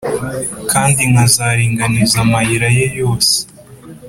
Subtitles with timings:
[0.71, 3.33] kandi nkazaringaniza amayira ye yose.